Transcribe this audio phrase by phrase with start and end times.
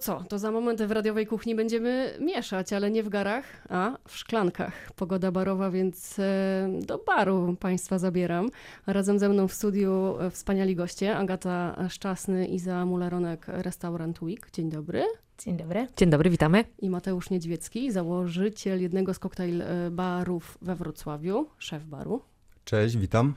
[0.00, 0.24] co?
[0.28, 4.92] To za moment w radiowej kuchni będziemy mieszać, ale nie w garach, a w szklankach.
[4.96, 8.50] Pogoda barowa, więc e, do baru Państwa zabieram.
[8.86, 11.16] Razem ze mną w studiu e, wspaniali goście.
[11.16, 14.50] Agata Szczasny, Iza Mularonek, Restaurant Week.
[14.52, 15.04] Dzień dobry.
[15.38, 15.86] Dzień dobry.
[15.96, 16.64] Dzień dobry, witamy.
[16.78, 22.22] I Mateusz Niedźwiecki, założyciel jednego z koktajl e, barów we Wrocławiu, szef baru.
[22.64, 23.34] Cześć, witam.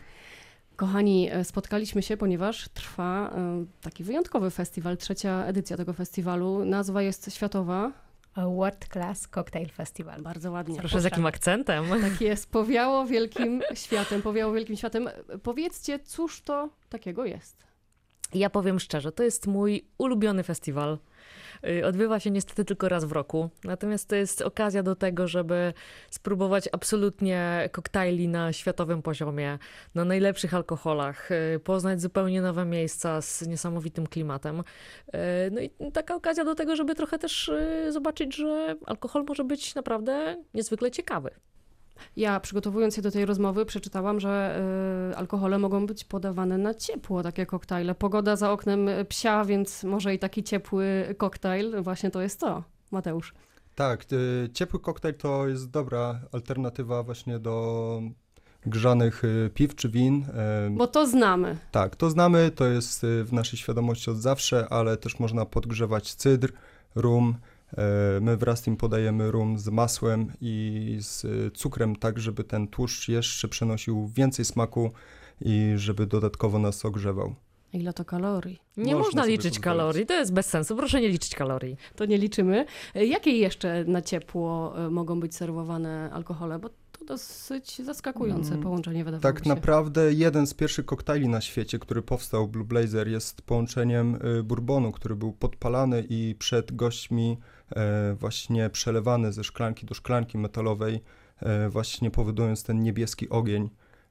[0.83, 6.65] Kochani, e, spotkaliśmy się, ponieważ trwa e, taki wyjątkowy festiwal, trzecia edycja tego festiwalu.
[6.65, 7.91] Nazwa jest światowa.
[8.35, 10.21] World Class Cocktail Festival.
[10.21, 10.79] Bardzo ładnie.
[10.79, 11.85] Proszę z jakim akcentem.
[12.01, 15.09] Tak jest, powiało wielkim światem, powiało wielkim światem.
[15.43, 17.63] Powiedzcie, cóż to takiego jest?
[18.33, 20.97] Ja powiem szczerze, to jest mój ulubiony festiwal.
[21.67, 25.73] Y, odbywa się niestety tylko raz w roku, natomiast to jest okazja do tego, żeby
[26.11, 29.59] spróbować absolutnie koktajli na światowym poziomie,
[29.95, 34.59] na najlepszych alkoholach, y, poznać zupełnie nowe miejsca z niesamowitym klimatem.
[34.59, 35.11] Y,
[35.51, 37.51] no i taka okazja do tego, żeby trochę też
[37.89, 41.31] zobaczyć, że alkohol może być naprawdę niezwykle ciekawy.
[42.15, 44.61] Ja przygotowując się do tej rozmowy przeczytałam, że
[45.11, 47.95] y, alkohole mogą być podawane na ciepło, takie koktajle.
[47.95, 52.63] Pogoda za oknem psia, więc może i taki ciepły koktajl, właśnie to jest to.
[52.91, 53.33] Mateusz.
[53.75, 58.01] Tak, y, ciepły koktajl to jest dobra alternatywa właśnie do
[58.65, 60.25] grzanych y, piw czy win.
[60.71, 61.57] Bo to znamy.
[61.71, 66.15] Tak, to znamy, to jest y, w naszej świadomości od zawsze, ale też można podgrzewać
[66.15, 66.53] cydr,
[66.95, 67.35] rum,
[68.21, 71.25] my wraz z tym podajemy rum z masłem i z
[71.57, 74.91] cukrem, tak żeby ten tłuszcz jeszcze przenosił więcej smaku
[75.41, 77.35] i żeby dodatkowo nas ogrzewał.
[77.73, 78.59] Ile to kalorii?
[78.77, 80.75] Nie można, można liczyć kalorii, to jest bez sensu.
[80.75, 81.77] Proszę nie liczyć kalorii.
[81.95, 82.65] To nie liczymy.
[82.95, 86.59] E, jakie jeszcze na ciepło e, mogą być serwowane alkohole?
[86.59, 89.49] Bo to dosyć zaskakujące mm, połączenie wydawało Tak się.
[89.49, 95.15] naprawdę jeden z pierwszych koktajli na świecie, który powstał, Blue Blazer, jest połączeniem bourbonu, który
[95.15, 97.62] był podpalany i przed gośćmi E,
[98.15, 101.01] właśnie przelewany ze szklanki do szklanki metalowej,
[101.39, 103.69] e, właśnie powodując ten niebieski ogień.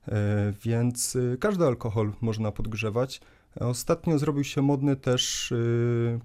[0.09, 3.21] E, więc każdy alkohol można podgrzewać.
[3.61, 5.53] Ostatnio zrobił się modny też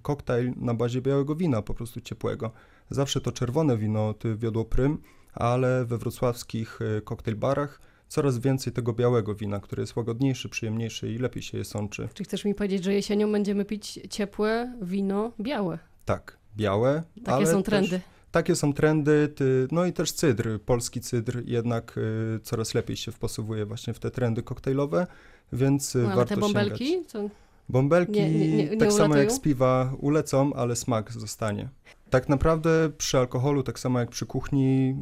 [0.02, 2.52] koktajl na bazie białego wina, po prostu ciepłego.
[2.90, 4.98] Zawsze to czerwone wino wiodło prym,
[5.34, 11.18] ale we wrocławskich koktajl barach coraz więcej tego białego wina, które jest łagodniejsze, przyjemniejsze i
[11.18, 12.10] lepiej się je sączy.
[12.14, 15.80] Czy chcesz mi powiedzieć, że jesienią będziemy pić ciepłe wino białe?
[16.06, 17.04] Tak, białe.
[17.24, 17.90] Takie są trendy.
[17.90, 18.02] Też,
[18.32, 23.12] takie są trendy, ty, no i też cydr, polski cydr jednak y, coraz lepiej się
[23.12, 25.08] wpasowuje właśnie w te trendy koktajlowe,
[25.54, 27.06] więc y, no, ale warto te bąbelki?
[27.08, 27.30] Co?
[27.70, 31.70] Bąbelki, nie, nie, nie, tak samo jak z piwa, ulecą, ale smak zostanie.
[32.10, 34.96] Tak naprawdę przy alkoholu, tak samo jak przy kuchni,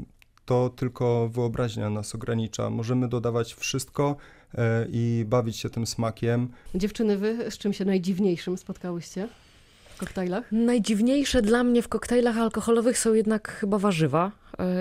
[0.45, 2.69] to tylko wyobraźnia nas ogranicza.
[2.69, 4.15] Możemy dodawać wszystko
[4.53, 4.57] y,
[4.91, 6.47] i bawić się tym smakiem.
[6.75, 9.27] Dziewczyny, wy z czym się najdziwniejszym spotkałyście?
[9.97, 10.51] Koktajlach?
[10.51, 14.31] Najdziwniejsze dla mnie w koktajlach alkoholowych są jednak chyba warzywa.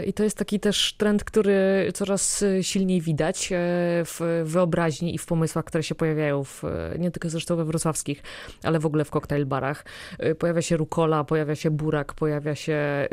[0.07, 3.57] I to jest taki też trend, który coraz e, silniej widać e,
[4.05, 8.23] w wyobraźni i w pomysłach, które się pojawiają, w, e, nie tylko zresztą we wrocławskich,
[8.63, 9.85] ale w ogóle w koktajl barach.
[10.39, 13.09] Pojawia się rukola, pojawia się burak, pojawia się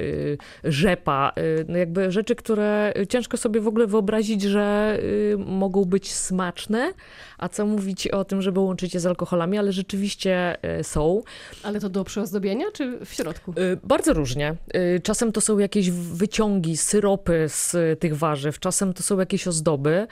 [0.64, 1.34] rzepa.
[1.68, 4.98] No jakby rzeczy, które ciężko sobie w ogóle wyobrazić, że
[5.38, 6.94] mogą być smaczne,
[7.38, 11.24] a co mówić o tym, żeby łączyć je z alkoholami, ale rzeczywiście są.
[11.64, 13.54] Ale to do przyozdobienia, czy w środku?
[13.84, 14.56] Bardzo różnie.
[15.04, 20.08] Czasem to są jakieś wyciągi wyciągi, syropy z tych warzyw, czasem to są jakieś ozdoby.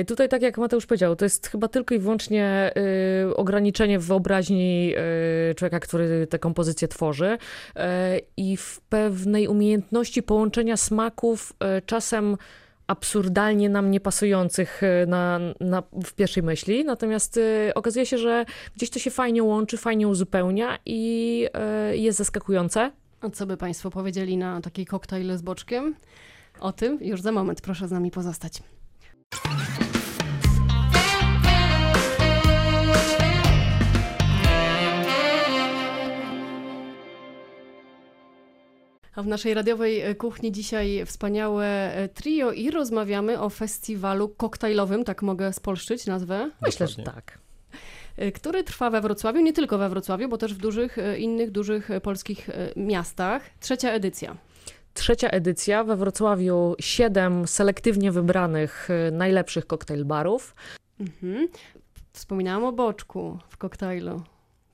[0.00, 2.72] Y, tutaj, tak jak Mateusz powiedział, to jest chyba tylko i wyłącznie
[3.30, 4.94] y, ograniczenie wyobraźni
[5.50, 7.38] y, człowieka, który tę kompozycję tworzy
[8.36, 11.52] i w pewnej umiejętności połączenia smaków,
[11.86, 12.36] czasem
[12.86, 18.44] absurdalnie nam niepasujących na, na, w pierwszej myśli, natomiast y, okazuje się, że
[18.76, 21.48] gdzieś to się fajnie łączy, fajnie uzupełnia i
[21.92, 22.90] y, jest zaskakujące.
[23.24, 25.94] A co by Państwo powiedzieli na taki koktajl z boczkiem?
[26.60, 28.62] O tym już za moment, proszę z nami pozostać.
[39.14, 45.04] A w naszej radiowej e, kuchni dzisiaj wspaniałe e, trio i rozmawiamy o festiwalu koktajlowym,
[45.04, 46.50] tak mogę spolszczyć nazwę?
[46.62, 47.38] Myślę, że tak.
[48.18, 51.50] Y, który trwa we Wrocławiu, nie tylko we Wrocławiu, bo też w dużych, y, innych
[51.50, 53.42] dużych y, polskich miastach.
[53.60, 54.36] Trzecia edycja.
[54.94, 60.54] Trzecia edycja we Wrocławiu, siedem selektywnie wybranych najlepszych koktajl barów.
[61.00, 61.48] Mhm.
[62.12, 64.22] Wspominałam o boczku w koktajlu.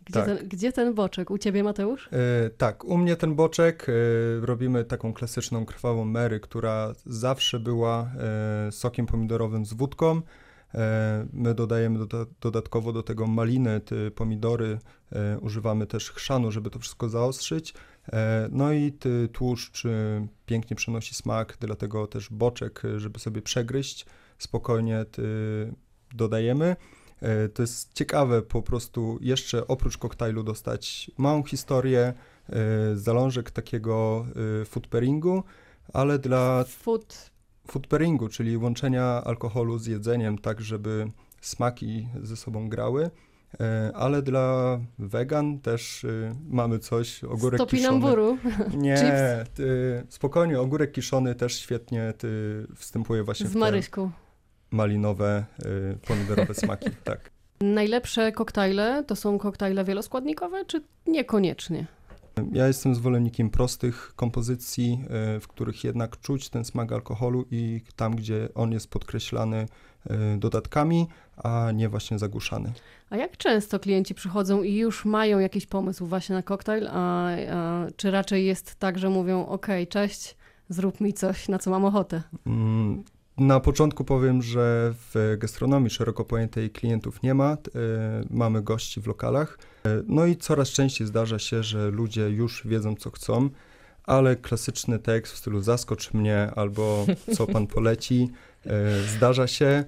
[0.04, 0.26] Gdzie, tak.
[0.26, 1.31] ten, gdzie ten boczek?
[1.31, 2.08] U ciebie, Mateusz?
[2.12, 3.86] Yy, tak, u mnie ten boczek.
[3.88, 8.10] Yy, robimy taką klasyczną krwawą Mary, która zawsze była
[8.64, 10.22] yy, sokiem pomidorowym z wódką.
[10.75, 13.81] E, my dodajemy doda dodatkowo do tego maliny,
[14.14, 14.78] pomidory,
[15.12, 17.75] e, używamy też chrzanu, żeby to wszystko zaostrzyć.
[18.12, 19.82] E, no i ty, tłuszcz
[20.46, 24.06] pięknie przenosi smak, dlatego też boczek, żeby sobie przegryźć,
[24.38, 25.22] spokojnie ty,
[26.14, 26.76] dodajemy.
[27.55, 32.14] To jest ciekawe po prostu jeszcze oprócz koktajlu dostać małą historię,
[32.94, 34.26] zalążek takiego
[34.67, 35.43] food pairingu,
[35.93, 37.30] ale dla Food.
[37.70, 41.06] Food pairingu, czyli łączenia alkoholu z jedzeniem tak, żeby
[41.40, 43.11] smaki ze sobą grały.
[43.94, 46.06] Ale dla wegan też
[46.49, 48.38] mamy coś, ogórek Z kiszony.
[48.76, 52.28] Nie, ty, spokojnie, ogórek kiszony też świetnie ty,
[52.76, 54.11] wstępuje właśnie Z w te Maryśką.
[54.70, 55.44] malinowe,
[55.94, 57.31] y, pomidorowe smaki, tak.
[57.61, 61.87] Najlepsze koktajle to są koktajle wieloskładnikowe, czy niekoniecznie?
[62.53, 64.99] Ja jestem zwolennikiem prostych kompozycji,
[65.37, 69.67] y, w których jednak czuć ten smak alkoholu i tam, gdzie on jest podkreślany
[70.06, 71.06] y, dodatkami,
[71.37, 72.73] a nie właśnie zagłuszany.
[73.11, 77.87] A jak często klienci przychodzą i już mają jakiś pomysł właśnie na koktajl, a, a
[77.97, 80.37] czy raczej jest tak, że mówią, ok, cześć,
[80.69, 82.23] zrób mi coś, na co mam ochotę?
[83.40, 87.54] Na początku powiem, że w gastronomii szeroko pojętej klientów nie ma.
[87.54, 87.70] y,
[88.31, 89.58] Mamy gości w lokalach.
[89.87, 93.50] Y, No i coraz częściej zdarza się, że ludzie już wiedzą, co chcą,
[94.04, 97.06] ale klasyczny tekst w stylu zaskocz mnie albo
[97.37, 98.31] co pan poleci
[98.66, 98.70] y,
[99.16, 99.84] zdarza się.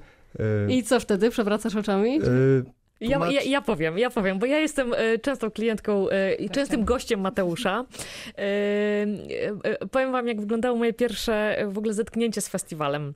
[0.69, 1.31] I co wtedy?
[1.31, 2.19] Przewracasz oczami?
[3.00, 6.06] Ja, ja, ja powiem, ja powiem, bo ja jestem częstą klientką
[6.38, 7.84] i częstym gościem Mateusza.
[9.90, 13.14] Powiem wam, jak wyglądało moje pierwsze w ogóle zetknięcie z festiwalem.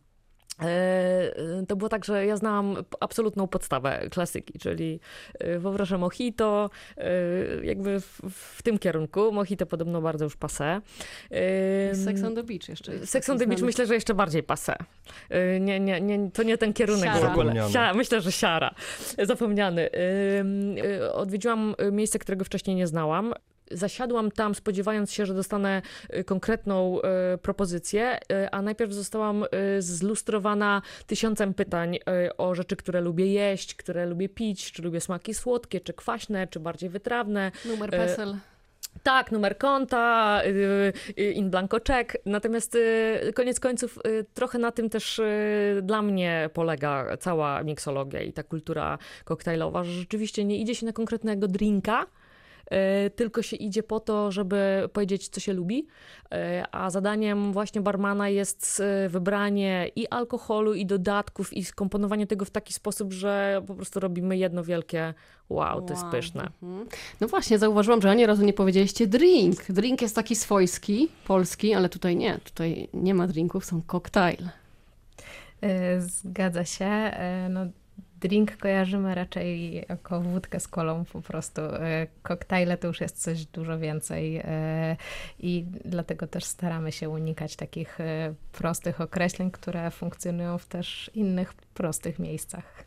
[0.62, 1.32] E,
[1.68, 5.00] To było tak, że ja znałam absolutną podstawę klasyki, czyli
[5.38, 7.10] e, wyobrażam mojito, e,
[7.62, 9.32] jakby w, w tym kierunku.
[9.32, 10.80] Mojito podobno bardzo już passé.
[11.30, 13.08] E, Sex on the Beach jeszcze jest.
[13.12, 14.74] Sex on the Beach myślę, że jeszcze bardziej passé.
[15.56, 17.20] Y, Nie, nie, nie, to nie ten kierunek Siara.
[17.28, 17.44] w ogóle.
[17.46, 17.72] Zapomniany.
[17.72, 18.74] Sia, myślę, że siara.
[19.22, 19.90] Zapomniany.
[21.12, 23.34] Odwiedziłam miejsce, którego wcześniej nie znałam.
[23.70, 25.82] Zasiadłam tam, spodziewając się, że dostanę
[26.14, 27.00] y, konkretną
[27.34, 29.44] y, propozycję, y, a najpierw zostałam
[29.78, 31.98] zlustrowana tysiącem pytań
[32.38, 36.60] o rzeczy, które lubię jeść, które lubię pić, czy lubię smaki słodkie, czy kwaśne, czy
[36.60, 37.52] bardziej wytrawne.
[37.64, 38.36] Numer PESEL.
[39.02, 40.42] Tak, numer konta,
[41.16, 42.16] in blanco check.
[42.26, 42.78] Natomiast
[43.34, 43.98] koniec końców
[44.34, 45.20] trochę na tym też
[45.82, 50.92] dla mnie polega cała miksologia i ta kultura koktajlowa, że rzeczywiście nie idzie się na
[50.92, 52.06] konkretnego drinka,
[53.16, 55.86] tylko się idzie po to, żeby powiedzieć, co się lubi,
[56.24, 56.36] y,
[56.72, 62.50] a zadaniem właśnie barmana jest y, wybranie i alkoholu, i dodatków, i skomponowanie tego w
[62.50, 65.14] taki sposób, że po prostu robimy jedno wielkie
[65.48, 66.12] wow, to jest Wow.
[66.12, 66.48] pyszne.
[66.62, 66.88] Mhm.
[67.20, 69.64] No właśnie, zauważyłam, że ani razu nie powiedzieliście drink.
[69.72, 72.38] Drink jest taki swojski, polski, ale tutaj nie.
[72.44, 74.50] Tutaj nie ma drinków, są koktajle.
[75.62, 76.84] E, Zgadza się.
[76.84, 77.60] E, No,
[78.20, 81.60] drink kojarzymy raczej jako wódkę z kolą po prostu.
[81.60, 84.96] E, Koktajle to już jest coś dużo więcej e,
[85.38, 91.54] i dlatego też staramy się unikać takich e, prostych określeń, które funkcjonują w też innych
[91.54, 92.84] prostych miejscach.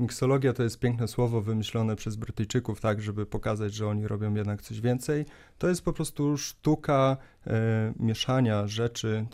[0.00, 4.62] Miksologia to jest piękne słowo wymyślone przez Brytyjczyków, tak, żeby pokazać, że oni robią jednak
[4.62, 5.24] coś więcej.
[5.58, 7.16] To jest po prostu sztuka
[7.46, 9.26] e, mieszania rzeczy,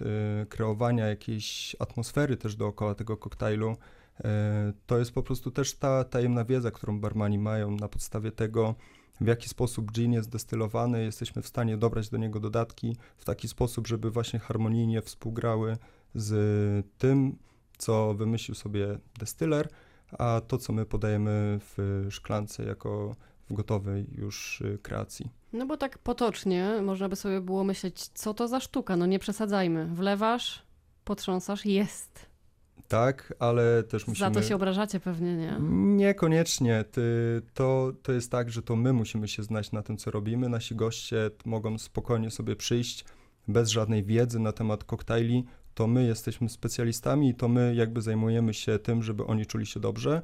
[0.43, 3.77] e, kreowania jakiejś atmosfery też dookoła tego koktajlu.
[4.25, 8.75] E, to jest po prostu też ta tajemna wiedza, którą barmani mają na podstawie tego,
[9.21, 11.05] w jaki sposób gin jest destylowany.
[11.05, 15.77] Jesteśmy w stanie dobrać do niego dodatki w taki sposób, żeby właśnie harmonijnie współgrały
[16.15, 17.37] z tym,
[17.79, 19.69] co wymyślił sobie destyler,
[20.19, 23.17] a to, co my podajemy w szklance jako
[23.51, 25.31] w gotowej już y, kreacji.
[25.53, 29.19] No bo tak potocznie można by sobie było myśleć, co to za sztuka, no nie
[29.19, 29.87] przesadzajmy.
[29.87, 30.63] Wlewasz,
[31.05, 32.27] potrząsasz, jest.
[32.89, 34.29] Tak, ale też musimy...
[34.29, 35.57] Za to się obrażacie pewnie, nie?
[35.97, 36.85] Niekoniecznie.
[36.85, 37.03] Ty,
[37.55, 40.49] to, to jest tak, że to my musimy się znać na tym, co robimy.
[40.49, 43.05] Nasi goście mogą spokojnie sobie przyjść
[43.49, 45.45] bez żadnej wiedzy na temat koktajli.
[45.77, 49.81] To my jesteśmy specjalistami i to my jakby zajmujemy się tym, żeby oni czuli się
[49.81, 50.23] dobrze.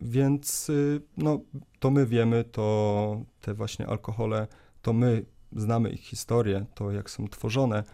[0.00, 1.40] Więc y, no,
[1.78, 4.46] to my wiemy, to te właśnie alkohole,
[4.82, 5.24] to my
[5.56, 7.84] znamy ich historię, to jak są tworzone,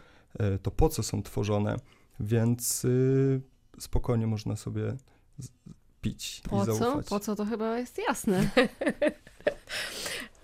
[0.40, 1.76] y, to po co są tworzone,
[2.20, 3.40] więc y,
[3.78, 4.96] spokojnie można sobie
[6.00, 6.74] pić Po i co?
[6.74, 7.06] zaufać.
[7.08, 8.50] Po co to chyba jest jasne.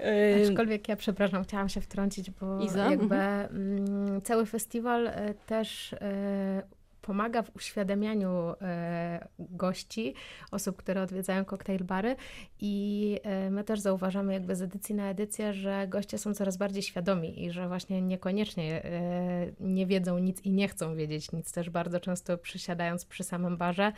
[0.02, 2.90] Ym, Aczkolwiek ja, przepraszam, chciałam się wtrącić, bo Iza?
[2.90, 6.62] jakby mm, cały festiwal e, też e,
[7.02, 10.14] pomaga w uświadamianiu e, gości,
[10.50, 12.16] osób, które odwiedzają koktajl bary
[12.61, 16.82] i e, my też zauważamy jakby z edycji na edycję, że goście są coraz bardziej
[16.82, 21.52] świadomi i że właśnie niekoniecznie e, nie wiedzą nic i nie chcą wiedzieć nic.
[21.52, 23.92] Też bardzo często przysiadając przy samym barze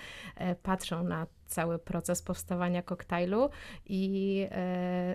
[0.63, 3.51] patrzą na cały proces powstawania koktajlu
[3.87, 4.47] i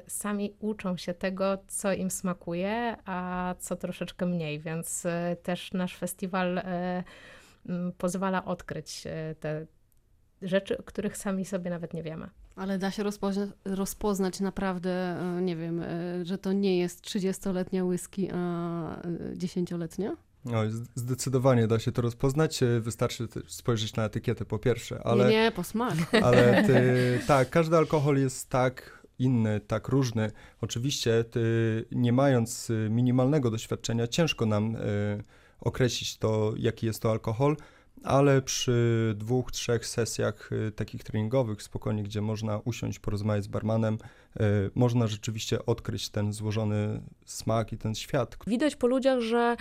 [0.07, 5.07] sami uczą się tego, co im smakuje, a co troszeczkę mniej, więc
[5.43, 6.61] też nasz festiwal
[7.97, 9.67] pozwala odkryć e, te
[10.41, 12.29] rzeczy, o których sami sobie nawet nie wiemy.
[12.55, 17.85] Ale da się rozpoznać, rozpoznać naprawdę, e, nie wiem, e, że to nie jest 30-letnia
[17.85, 19.01] whisky, a
[19.33, 20.17] 10-letnia?
[20.45, 20.59] No,
[20.95, 22.59] zdecydowanie da się to rozpoznać.
[22.79, 25.29] Wystarczy spojrzeć na etykietę po pierwsze, ale.
[25.29, 25.95] Nie, nie po smak.
[26.23, 30.31] Ale ty, tak, każdy alkohol jest tak inny, tak różny.
[30.61, 34.79] Oczywiście, ty, nie mając minimalnego doświadczenia, ciężko nam y,
[35.61, 37.57] określić to, jaki jest to alkohol,
[38.03, 43.97] ale przy dwóch, trzech sesjach y, takich treningowych, spokojnie, gdzie można usiąść, porozmawiać z barmanem,
[44.75, 48.37] można rzeczywiście odkryć ten złożony smak i ten świat.
[48.47, 49.55] Widać po ludziach, że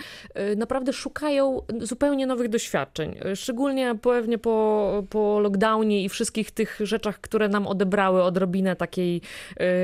[0.51, 3.15] y, naprawdę szukają zupełnie nowych doświadczeń.
[3.35, 9.21] Szczególnie pewnie po, po lockdownie i wszystkich tych rzeczach, które nam odebrały odrobinę takiej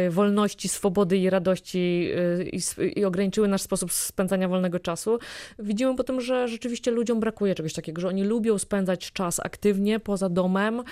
[0.09, 2.09] wolności, swobody i radości
[2.51, 2.59] i,
[2.99, 5.19] i ograniczyły nasz sposób spędzania wolnego czasu.
[5.59, 10.29] Widzimy potem, że rzeczywiście ludziom brakuje czegoś takiego, że oni lubią spędzać czas aktywnie poza
[10.29, 10.83] domem,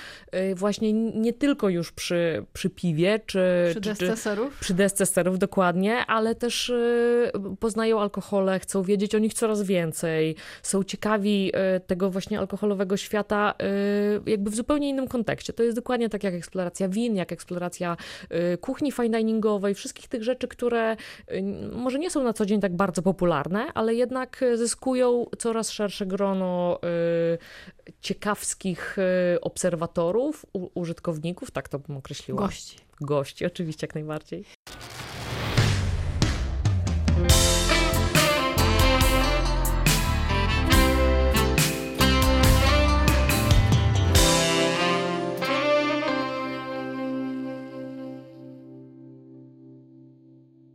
[0.56, 3.40] właśnie nie tylko już przy, przy piwie, czy
[4.74, 10.84] desce czy, dokładnie, ale też y, poznają alkohole, chcą wiedzieć o nich coraz więcej, są
[10.84, 13.54] ciekawi y, tego właśnie alkoholowego świata
[14.26, 15.54] jakby w zupełnie innym kontekście.
[15.54, 17.98] To jest dokładnie tak jak eksploracja win, jak eksploracja
[18.62, 20.96] kuchni fine diningowej, wszystkich tych rzeczy, które
[21.72, 26.80] może nie są na co dzień tak bardzo popularne, ale jednak zyskują coraz szersze grono
[28.02, 32.42] ciekawskich e, obserwatorów, użytkowników, tak to bym określiła.
[32.42, 32.78] Gości.
[33.06, 34.46] Gości, oczywiście, jak najbardziej.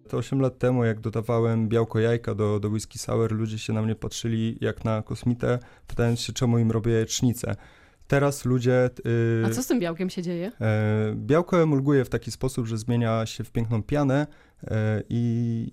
[0.08, 3.82] To 8 lat temu, jak dodawałem białko jajka do, do whisky sour, ludzie się na
[3.82, 7.56] mnie patrzyli jak na kosmitę, pytając się, czemu im robię jajecznicę.
[8.08, 8.90] Teraz ludzie...
[9.04, 10.52] Yy, A co z tym białkiem się dzieje?
[10.60, 14.26] Yy, białko emulguje w taki sposób, że zmienia się w piękną pianę
[14.62, 14.70] yy,
[15.08, 15.72] i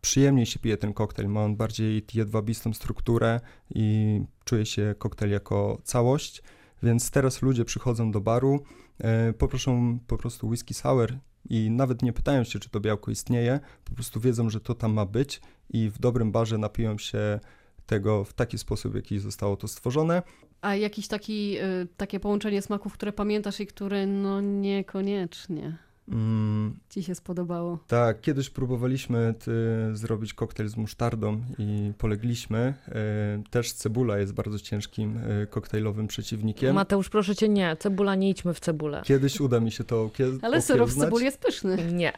[0.00, 1.28] przyjemniej się pije ten koktajl.
[1.28, 3.40] Ma on bardziej jedwabistą strukturę
[3.74, 6.42] i czuje się koktajl jako całość.
[6.82, 8.62] Więc teraz ludzie przychodzą do baru,
[9.00, 11.12] yy, poproszą po prostu whisky sour
[11.50, 14.92] i nawet nie pytają się, czy to białko istnieje, po prostu wiedzą, że to tam
[14.92, 15.40] ma być
[15.70, 17.40] i w dobrym barze napiją się
[17.86, 20.22] tego w taki sposób, w jaki zostało to stworzone.
[20.60, 25.78] A jakiś taki, y, takie połączenie smaków, które pamiętasz i które no niekoniecznie.
[26.08, 27.78] Mm, Ci się spodobało?
[27.86, 29.52] Tak, kiedyś próbowaliśmy ty,
[29.96, 32.74] zrobić koktajl z musztardą i polegliśmy.
[32.88, 36.74] E, też cebula jest bardzo ciężkim e, koktajlowym przeciwnikiem.
[36.74, 39.02] Mateusz, proszę cię, nie, cebula, nie idźmy w cebulę.
[39.04, 40.10] Kiedyś uda mi się to
[40.42, 41.76] Ale syrop z cebuli jest pyszny.
[41.92, 42.12] Nie.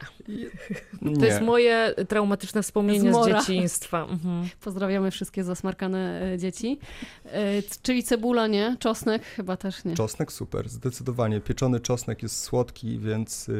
[1.02, 1.14] nie.
[1.20, 4.06] To jest moje traumatyczne wspomnienie z, z dzieciństwa.
[4.10, 4.48] Mhm.
[4.60, 6.78] Pozdrawiamy wszystkie zasmarkane e, dzieci.
[7.82, 9.94] Czyli cebula nie, czosnek chyba też nie.
[9.94, 11.40] Czosnek super, zdecydowanie.
[11.40, 13.50] Pieczony czosnek jest słodki, więc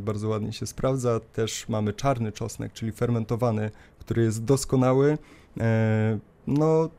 [0.00, 1.20] bardzo ładnie się sprawdza.
[1.20, 5.18] Też mamy czarny czosnek, czyli fermentowany, który jest doskonały.
[5.60, 6.90] E, no,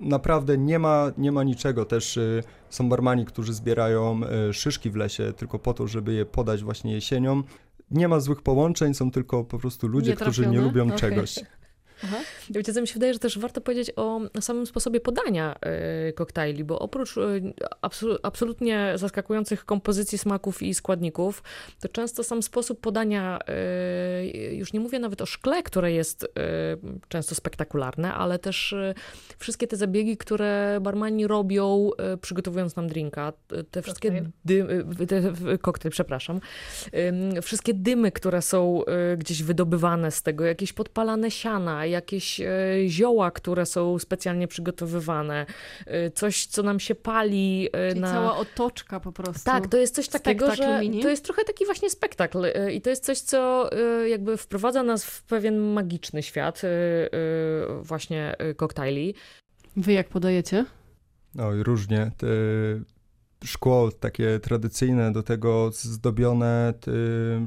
[0.00, 1.84] naprawdę nie ma, nie ma niczego.
[1.84, 6.26] Też e, są barmani, którzy zbierają e, szyszki w lesie tylko po to, żeby je
[6.26, 7.42] podać właśnie jesienią.
[7.90, 10.98] Nie ma złych połączeń, są tylko po prostu ludzie, którzy nie lubią okay.
[10.98, 11.40] czegoś.
[12.04, 12.16] Aha.
[12.50, 15.54] Wiecie, co mi się wydaje, że też warto powiedzieć o samym sposobie podania
[16.08, 17.52] y, koktajli, bo oprócz y,
[18.22, 21.42] absolutnie zaskakujących kompozycji smaków i składników,
[21.80, 23.38] to często sam sposób podania,
[24.22, 26.32] y, już nie mówię nawet o szkle, które jest
[27.08, 28.74] często spektakularne, ale też
[29.38, 31.90] wszystkie te zabiegi, które barmani robią,
[32.20, 33.32] przygotowując nam drinka,
[33.70, 35.22] te wszystkie dymy, te,
[35.58, 36.40] koktajl, przepraszam,
[37.42, 38.82] wszystkie dymy, które są
[39.18, 42.48] gdzieś wydobywane z tego, jakieś podpalane siana, jakieś e,
[42.86, 45.46] zioła, które są specjalnie przygotowywane,
[45.86, 47.68] e, coś, co nam się pali.
[47.72, 48.12] E, Czyli na...
[48.12, 49.44] cała otoczka po prostu.
[49.44, 51.02] Tak, to jest coś takiego, spektakl że mini.
[51.02, 53.70] to jest trochę taki właśnie spektakl i to jest coś, co
[54.06, 56.62] jakby wprowadza nas w pewien magiczny świat
[57.80, 59.14] właśnie koktajli.
[59.76, 60.64] Wy jak podajecie?
[61.38, 62.10] Oj, różnie.
[63.44, 66.74] Szkło takie tradycyjne, do tego zdobione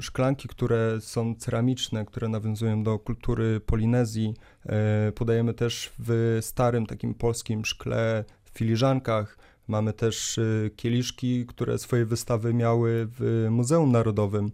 [0.01, 4.33] szklanki, które są ceramiczne, które nawiązują do kultury Polinezji.
[4.65, 8.23] E, podajemy też w starym takim polskim szkle
[8.55, 9.37] filiżankach.
[9.67, 14.51] Mamy też y, kieliszki, które swoje wystawy miały w Muzeum Narodowym.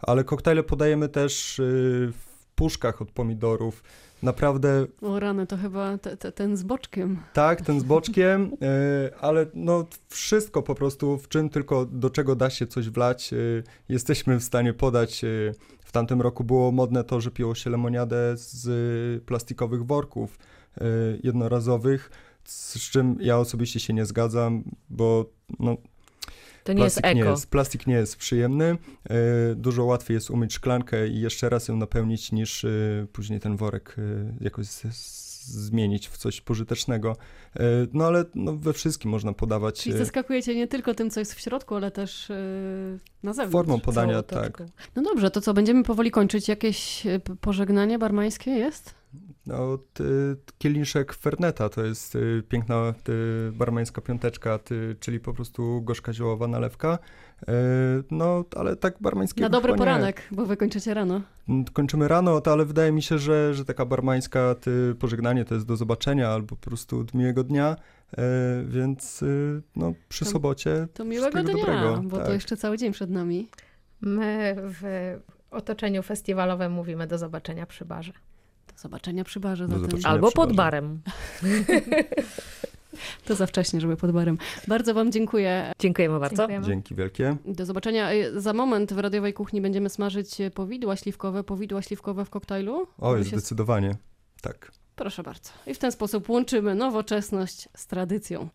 [0.00, 3.82] Ale koktajle podajemy też y, w puszkach od pomidorów.
[4.24, 7.18] Naprawdę O rany, to chyba te, te, ten z boczkiem.
[7.32, 12.36] tak, ten z boczkiem, y, ale no wszystko po prostu, w czym tylko do czego
[12.36, 15.24] da się coś wlać, y, jesteśmy w stanie podać.
[15.24, 15.54] y.
[15.84, 20.38] W tamtym roku było modne to, że piło się lemoniadę z plastikowych worków
[21.22, 22.10] jednorazowych,
[22.44, 25.76] z czym ja osobiście się nie zgadzam, bo no,
[26.64, 27.24] To nie jest plastik eko.
[27.24, 28.78] nie jest, plastik nie jest przyjemny.
[29.52, 33.56] y, Dużo łatwiej jest umyć szklankę i jeszcze raz ją napełnić, niż y, później ten
[33.56, 34.66] worek y, jakoś
[35.46, 37.16] zmienić w coś pożytecznego.
[37.92, 41.40] No ale no, we wszystkim można podawać Czyli zaskakujecie nie tylko tym, co jest w
[41.40, 42.28] środku, ale też
[43.22, 43.52] na zewnątrz.
[43.52, 44.62] formą podania, tak.
[44.96, 46.48] No dobrze, to co, będziemy powoli kończyć.
[46.48, 47.02] Jakieś
[47.40, 48.94] pożegnanie barmańskie jest?
[49.46, 50.04] No, ty,
[50.58, 52.94] kieliszek Ferneta to jest y, piękna
[53.48, 56.98] y, barmańska piąteczka, ty, czyli po prostu gorzka ziołowa nalewka.
[57.42, 57.46] Y,
[58.10, 59.90] no, ale tak barmańskiego Na dobry chyba nie.
[59.90, 61.20] poranek, bo wy kończycie rano.
[61.48, 65.54] Mm, Kończymy rano, to ale wydaje mi się, że, że taka barmańska ty, pożegnanie to
[65.54, 67.76] jest do zobaczenia albo po prostu miłego dnia,
[68.18, 68.22] e,
[68.66, 72.00] więc y, no, przy To- sobocie To miłego dnia, dobrego.
[72.04, 72.26] bo tak.
[72.26, 73.48] to jeszcze cały dzień przed nami.
[74.00, 75.14] My w
[75.50, 78.12] otoczeniu festiwalowym mówimy do zobaczenia przy barze.
[78.72, 79.64] Do zobaczenia przy barze.
[79.68, 79.84] Do zatem.
[79.90, 80.08] zobaczenia.
[80.14, 80.56] Albo przy pod barze.
[80.56, 81.00] barem.
[83.24, 84.38] To za wcześnie, żeby pod barem.
[84.68, 85.72] Bardzo wam dziękuję.
[85.78, 86.36] Dziękujemy bardzo.
[86.36, 86.66] Dziękujemy.
[86.66, 87.36] Dzięki wielkie.
[87.46, 88.12] Do zobaczenia.
[88.12, 91.44] Y, Za moment w radiowej kuchni będziemy smażyć y, powidła śliwkowe.
[91.44, 92.86] Powidła śliwkowe w koktajlu.
[92.98, 93.96] Oj, Aby się- zdecydowanie.
[94.42, 94.72] Tak.
[94.96, 95.50] Proszę bardzo.
[95.66, 98.48] I w ten sposób łączymy nowoczesność z tradycją.